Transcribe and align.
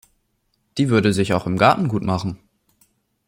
Die 0.79 0.89
würde 0.89 1.13
sich 1.13 1.31
auch 1.35 1.45
im 1.45 1.59
Garten 1.59 1.87
gut 1.87 2.01
machen. 2.03 2.39